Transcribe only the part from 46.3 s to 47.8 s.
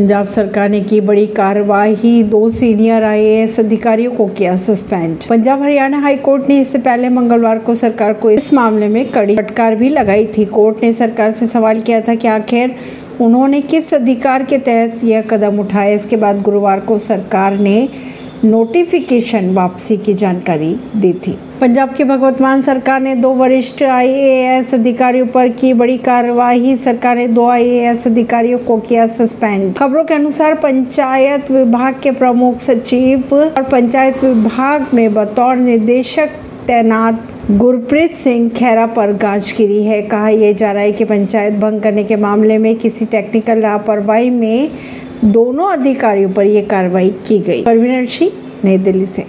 पर यह कार्रवाई की गई।